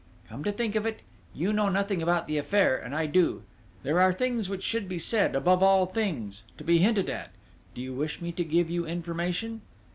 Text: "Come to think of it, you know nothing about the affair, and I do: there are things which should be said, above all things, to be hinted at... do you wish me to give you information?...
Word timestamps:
"Come 0.29 0.43
to 0.45 0.51
think 0.51 0.73
of 0.73 0.87
it, 0.87 1.01
you 1.31 1.53
know 1.53 1.69
nothing 1.69 2.01
about 2.01 2.25
the 2.25 2.39
affair, 2.39 2.75
and 2.75 2.95
I 2.95 3.05
do: 3.05 3.43
there 3.83 4.01
are 4.01 4.11
things 4.11 4.49
which 4.49 4.63
should 4.63 4.89
be 4.89 4.97
said, 4.97 5.35
above 5.35 5.61
all 5.61 5.85
things, 5.85 6.41
to 6.57 6.63
be 6.63 6.79
hinted 6.79 7.07
at... 7.07 7.29
do 7.75 7.81
you 7.81 7.93
wish 7.93 8.19
me 8.19 8.31
to 8.31 8.43
give 8.43 8.67
you 8.67 8.87
information?... 8.87 9.61